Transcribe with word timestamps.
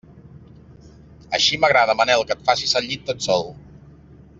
Així 1.39 1.61
m'agrada, 1.65 1.97
Manel, 2.01 2.27
que 2.31 2.37
et 2.37 2.43
facis 2.51 2.77
el 2.83 2.91
llit 2.93 3.05
tot 3.13 3.23
sol. 3.33 3.51